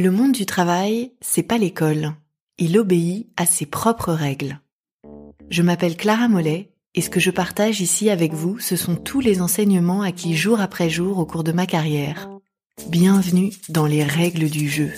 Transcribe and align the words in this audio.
Le 0.00 0.12
monde 0.12 0.30
du 0.30 0.46
travail, 0.46 1.10
c'est 1.20 1.42
pas 1.42 1.58
l'école. 1.58 2.14
Il 2.56 2.78
obéit 2.78 3.26
à 3.36 3.46
ses 3.46 3.66
propres 3.66 4.12
règles. 4.12 4.60
Je 5.50 5.60
m'appelle 5.60 5.96
Clara 5.96 6.28
Mollet 6.28 6.70
et 6.94 7.00
ce 7.00 7.10
que 7.10 7.18
je 7.18 7.32
partage 7.32 7.80
ici 7.80 8.08
avec 8.08 8.32
vous, 8.32 8.60
ce 8.60 8.76
sont 8.76 8.94
tous 8.94 9.18
les 9.18 9.42
enseignements 9.42 10.02
acquis 10.02 10.36
jour 10.36 10.60
après 10.60 10.88
jour 10.88 11.18
au 11.18 11.26
cours 11.26 11.42
de 11.42 11.50
ma 11.50 11.66
carrière. 11.66 12.30
Bienvenue 12.86 13.50
dans 13.70 13.86
les 13.86 14.04
règles 14.04 14.48
du 14.48 14.68
jeu. 14.68 14.92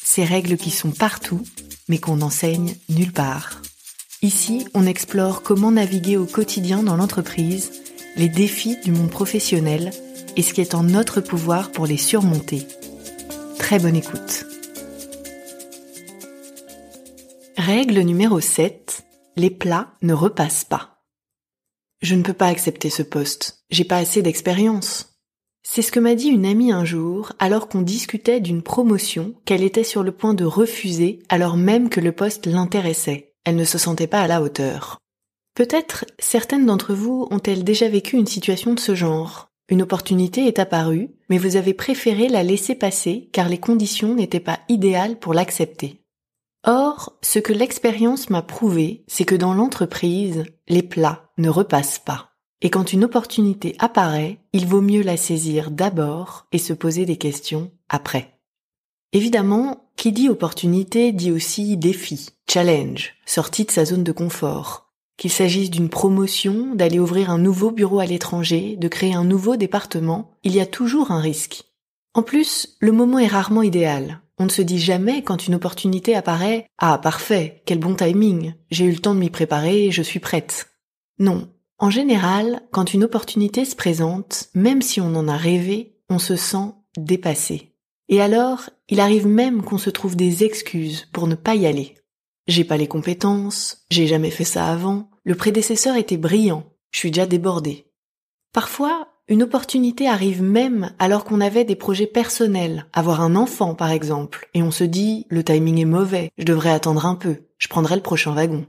Ces 0.00 0.22
règles 0.22 0.56
qui 0.56 0.70
sont 0.70 0.92
partout, 0.92 1.42
mais 1.88 1.98
qu'on 1.98 2.18
n'enseigne 2.18 2.76
nulle 2.88 3.12
part. 3.12 3.60
Ici, 4.22 4.68
on 4.72 4.86
explore 4.86 5.42
comment 5.42 5.72
naviguer 5.72 6.16
au 6.16 6.26
quotidien 6.26 6.84
dans 6.84 6.94
l'entreprise, 6.94 7.72
les 8.16 8.28
défis 8.28 8.76
du 8.84 8.92
monde 8.92 9.10
professionnel 9.10 9.90
et 10.36 10.42
ce 10.42 10.54
qui 10.54 10.60
est 10.60 10.76
en 10.76 10.84
notre 10.84 11.20
pouvoir 11.20 11.72
pour 11.72 11.88
les 11.88 11.96
surmonter. 11.96 12.68
Très 13.64 13.78
bonne 13.78 13.96
écoute. 13.96 14.44
Règle 17.56 18.00
numéro 18.00 18.38
7. 18.38 19.04
Les 19.36 19.48
plats 19.48 19.94
ne 20.02 20.12
repassent 20.12 20.66
pas. 20.66 20.98
Je 22.02 22.14
ne 22.14 22.22
peux 22.22 22.34
pas 22.34 22.48
accepter 22.48 22.90
ce 22.90 23.02
poste. 23.02 23.64
J'ai 23.70 23.84
pas 23.84 23.96
assez 23.96 24.20
d'expérience. 24.20 25.16
C'est 25.62 25.80
ce 25.80 25.92
que 25.92 25.98
m'a 25.98 26.14
dit 26.14 26.28
une 26.28 26.44
amie 26.44 26.72
un 26.72 26.84
jour 26.84 27.32
alors 27.38 27.70
qu'on 27.70 27.80
discutait 27.80 28.40
d'une 28.40 28.60
promotion 28.60 29.32
qu'elle 29.46 29.62
était 29.62 29.82
sur 29.82 30.02
le 30.02 30.12
point 30.12 30.34
de 30.34 30.44
refuser 30.44 31.20
alors 31.30 31.56
même 31.56 31.88
que 31.88 32.00
le 32.00 32.12
poste 32.12 32.44
l'intéressait. 32.44 33.32
Elle 33.46 33.56
ne 33.56 33.64
se 33.64 33.78
sentait 33.78 34.06
pas 34.06 34.20
à 34.20 34.26
la 34.26 34.42
hauteur. 34.42 34.98
Peut-être 35.54 36.04
certaines 36.18 36.66
d'entre 36.66 36.92
vous 36.92 37.28
ont-elles 37.30 37.64
déjà 37.64 37.88
vécu 37.88 38.18
une 38.18 38.26
situation 38.26 38.74
de 38.74 38.80
ce 38.80 38.94
genre? 38.94 39.53
Une 39.68 39.82
opportunité 39.82 40.46
est 40.46 40.58
apparue, 40.58 41.10
mais 41.30 41.38
vous 41.38 41.56
avez 41.56 41.72
préféré 41.72 42.28
la 42.28 42.42
laisser 42.42 42.74
passer 42.74 43.30
car 43.32 43.48
les 43.48 43.58
conditions 43.58 44.14
n'étaient 44.14 44.40
pas 44.40 44.60
idéales 44.68 45.18
pour 45.18 45.32
l'accepter. 45.32 46.02
Or, 46.66 47.18
ce 47.22 47.38
que 47.38 47.52
l'expérience 47.52 48.30
m'a 48.30 48.42
prouvé, 48.42 49.04
c'est 49.06 49.24
que 49.24 49.34
dans 49.34 49.54
l'entreprise, 49.54 50.44
les 50.68 50.82
plats 50.82 51.30
ne 51.38 51.48
repassent 51.48 51.98
pas. 51.98 52.30
Et 52.62 52.70
quand 52.70 52.92
une 52.92 53.04
opportunité 53.04 53.74
apparaît, 53.78 54.38
il 54.52 54.66
vaut 54.66 54.80
mieux 54.80 55.02
la 55.02 55.16
saisir 55.18 55.70
d'abord 55.70 56.46
et 56.52 56.58
se 56.58 56.72
poser 56.72 57.04
des 57.04 57.16
questions 57.16 57.70
après. 57.88 58.38
Évidemment, 59.12 59.90
qui 59.96 60.12
dit 60.12 60.28
opportunité 60.28 61.12
dit 61.12 61.30
aussi 61.30 61.76
défi, 61.76 62.30
challenge, 62.48 63.14
sortie 63.26 63.64
de 63.64 63.70
sa 63.70 63.84
zone 63.84 64.04
de 64.04 64.12
confort, 64.12 64.83
qu'il 65.16 65.30
s'agisse 65.30 65.70
d'une 65.70 65.88
promotion, 65.88 66.74
d'aller 66.74 66.98
ouvrir 66.98 67.30
un 67.30 67.38
nouveau 67.38 67.70
bureau 67.70 68.00
à 68.00 68.06
l'étranger, 68.06 68.76
de 68.76 68.88
créer 68.88 69.14
un 69.14 69.24
nouveau 69.24 69.56
département, 69.56 70.32
il 70.42 70.54
y 70.54 70.60
a 70.60 70.66
toujours 70.66 71.10
un 71.10 71.20
risque. 71.20 71.64
En 72.14 72.22
plus, 72.22 72.76
le 72.80 72.92
moment 72.92 73.18
est 73.18 73.26
rarement 73.26 73.62
idéal. 73.62 74.20
On 74.38 74.44
ne 74.44 74.50
se 74.50 74.62
dit 74.62 74.78
jamais 74.78 75.22
quand 75.22 75.46
une 75.46 75.54
opportunité 75.54 76.14
apparaît 76.14 76.66
Ah, 76.78 76.98
parfait, 76.98 77.62
quel 77.66 77.78
bon 77.78 77.94
timing, 77.94 78.54
j'ai 78.70 78.84
eu 78.84 78.90
le 78.90 78.98
temps 78.98 79.14
de 79.14 79.20
m'y 79.20 79.30
préparer, 79.30 79.90
je 79.90 80.02
suis 80.02 80.20
prête. 80.20 80.68
Non. 81.18 81.48
En 81.78 81.90
général, 81.90 82.62
quand 82.70 82.94
une 82.94 83.04
opportunité 83.04 83.64
se 83.64 83.76
présente, 83.76 84.48
même 84.54 84.82
si 84.82 85.00
on 85.00 85.14
en 85.14 85.28
a 85.28 85.36
rêvé, 85.36 85.96
on 86.08 86.18
se 86.18 86.36
sent 86.36 86.72
dépassé. 86.96 87.74
Et 88.08 88.20
alors, 88.20 88.70
il 88.88 89.00
arrive 89.00 89.26
même 89.26 89.62
qu'on 89.62 89.78
se 89.78 89.90
trouve 89.90 90.16
des 90.16 90.44
excuses 90.44 91.08
pour 91.12 91.26
ne 91.26 91.34
pas 91.34 91.54
y 91.54 91.66
aller. 91.66 91.96
J'ai 92.46 92.64
pas 92.64 92.76
les 92.76 92.88
compétences, 92.88 93.84
j'ai 93.90 94.06
jamais 94.06 94.30
fait 94.30 94.44
ça 94.44 94.66
avant, 94.66 95.10
le 95.24 95.34
prédécesseur 95.34 95.96
était 95.96 96.18
brillant, 96.18 96.64
je 96.90 96.98
suis 96.98 97.10
déjà 97.10 97.26
débordé. 97.26 97.86
Parfois, 98.52 99.08
une 99.26 99.42
opportunité 99.42 100.06
arrive 100.06 100.42
même 100.42 100.92
alors 100.98 101.24
qu'on 101.24 101.40
avait 101.40 101.64
des 101.64 101.76
projets 101.76 102.06
personnels, 102.06 102.86
avoir 102.92 103.22
un 103.22 103.34
enfant 103.34 103.74
par 103.74 103.90
exemple, 103.90 104.50
et 104.52 104.62
on 104.62 104.70
se 104.70 104.84
dit 104.84 105.26
le 105.30 105.42
timing 105.42 105.78
est 105.80 105.86
mauvais, 105.86 106.30
je 106.36 106.44
devrais 106.44 106.70
attendre 106.70 107.06
un 107.06 107.14
peu, 107.14 107.38
je 107.56 107.68
prendrai 107.68 107.96
le 107.96 108.02
prochain 108.02 108.34
wagon. 108.34 108.66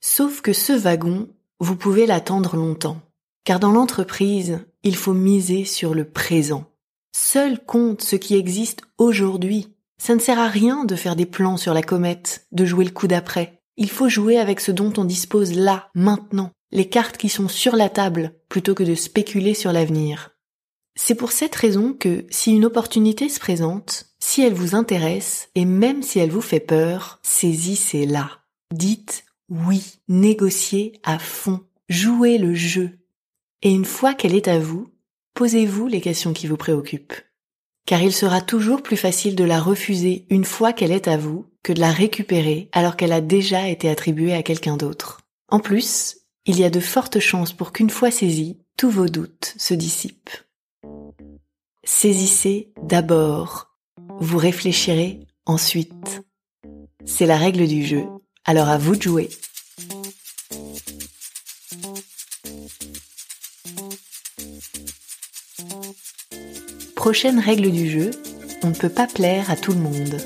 Sauf 0.00 0.40
que 0.40 0.54
ce 0.54 0.72
wagon, 0.72 1.28
vous 1.58 1.76
pouvez 1.76 2.06
l'attendre 2.06 2.56
longtemps, 2.56 3.02
car 3.44 3.60
dans 3.60 3.72
l'entreprise, 3.72 4.64
il 4.82 4.96
faut 4.96 5.12
miser 5.12 5.66
sur 5.66 5.92
le 5.92 6.08
présent. 6.08 6.64
Seul 7.12 7.62
compte 7.62 8.00
ce 8.00 8.16
qui 8.16 8.36
existe 8.36 8.80
aujourd'hui, 8.96 9.68
ça 10.00 10.14
ne 10.14 10.20
sert 10.20 10.38
à 10.38 10.48
rien 10.48 10.86
de 10.86 10.96
faire 10.96 11.14
des 11.14 11.26
plans 11.26 11.58
sur 11.58 11.74
la 11.74 11.82
comète, 11.82 12.46
de 12.52 12.64
jouer 12.64 12.86
le 12.86 12.90
coup 12.90 13.06
d'après. 13.06 13.60
Il 13.76 13.90
faut 13.90 14.08
jouer 14.08 14.38
avec 14.38 14.60
ce 14.60 14.72
dont 14.72 14.92
on 14.96 15.04
dispose 15.04 15.52
là, 15.52 15.90
maintenant, 15.94 16.52
les 16.72 16.88
cartes 16.88 17.18
qui 17.18 17.28
sont 17.28 17.48
sur 17.48 17.76
la 17.76 17.90
table, 17.90 18.32
plutôt 18.48 18.74
que 18.74 18.82
de 18.82 18.94
spéculer 18.94 19.52
sur 19.52 19.72
l'avenir. 19.72 20.30
C'est 20.96 21.14
pour 21.14 21.32
cette 21.32 21.54
raison 21.54 21.92
que 21.92 22.24
si 22.30 22.50
une 22.50 22.64
opportunité 22.64 23.28
se 23.28 23.38
présente, 23.38 24.06
si 24.18 24.40
elle 24.40 24.54
vous 24.54 24.74
intéresse, 24.74 25.50
et 25.54 25.66
même 25.66 26.02
si 26.02 26.18
elle 26.18 26.30
vous 26.30 26.40
fait 26.40 26.60
peur, 26.60 27.20
saisissez-la. 27.22 28.30
Dites 28.72 29.24
oui, 29.50 29.98
négociez 30.08 30.98
à 31.02 31.18
fond, 31.18 31.60
jouez 31.90 32.38
le 32.38 32.54
jeu. 32.54 33.00
Et 33.62 33.70
une 33.70 33.84
fois 33.84 34.14
qu'elle 34.14 34.34
est 34.34 34.48
à 34.48 34.58
vous, 34.58 34.88
posez-vous 35.34 35.88
les 35.88 36.00
questions 36.00 36.32
qui 36.32 36.46
vous 36.46 36.56
préoccupent 36.56 37.20
car 37.86 38.02
il 38.02 38.12
sera 38.12 38.40
toujours 38.40 38.82
plus 38.82 38.96
facile 38.96 39.36
de 39.36 39.44
la 39.44 39.60
refuser 39.60 40.26
une 40.30 40.44
fois 40.44 40.72
qu'elle 40.72 40.92
est 40.92 41.08
à 41.08 41.16
vous 41.16 41.46
que 41.62 41.72
de 41.72 41.80
la 41.80 41.90
récupérer 41.90 42.68
alors 42.72 42.96
qu'elle 42.96 43.12
a 43.12 43.20
déjà 43.20 43.68
été 43.68 43.88
attribuée 43.88 44.34
à 44.34 44.42
quelqu'un 44.42 44.76
d'autre. 44.76 45.20
En 45.48 45.60
plus, 45.60 46.18
il 46.46 46.58
y 46.58 46.64
a 46.64 46.70
de 46.70 46.80
fortes 46.80 47.20
chances 47.20 47.52
pour 47.52 47.72
qu'une 47.72 47.90
fois 47.90 48.10
saisie, 48.10 48.58
tous 48.76 48.90
vos 48.90 49.08
doutes 49.08 49.54
se 49.58 49.74
dissipent. 49.74 50.30
Saisissez 51.84 52.72
d'abord, 52.82 53.74
vous 54.20 54.38
réfléchirez 54.38 55.20
ensuite. 55.46 56.22
C'est 57.04 57.26
la 57.26 57.36
règle 57.36 57.66
du 57.66 57.84
jeu, 57.84 58.06
alors 58.44 58.68
à 58.68 58.78
vous 58.78 58.96
de 58.96 59.02
jouer. 59.02 59.28
Prochaine 67.00 67.38
règle 67.38 67.70
du 67.70 67.88
jeu, 67.88 68.10
on 68.62 68.68
ne 68.68 68.74
peut 68.74 68.90
pas 68.90 69.06
plaire 69.06 69.50
à 69.50 69.56
tout 69.56 69.72
le 69.72 69.78
monde. 69.78 70.20